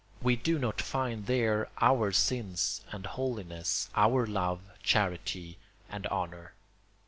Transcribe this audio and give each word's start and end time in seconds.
We 0.19 0.35
do 0.35 0.57
not 0.57 0.81
find 0.81 1.27
there 1.27 1.69
our 1.79 2.11
sins 2.11 2.81
and 2.91 3.05
holiness, 3.05 3.87
our 3.93 4.25
love, 4.25 4.61
charity, 4.81 5.59
and 5.91 6.07
honour. 6.07 6.55